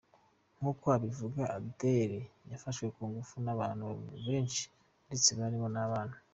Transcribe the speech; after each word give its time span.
Nk’uko 0.57 0.85
abivuga, 0.97 1.41
Adele 1.57 2.19
yafashwe 2.51 2.85
ku 2.95 3.01
ngufu 3.09 3.35
n’abantu 3.45 3.85
benshi 4.27 4.63
ndetse 5.07 5.29
harimo 5.41 5.67
n’abana. 5.75 6.15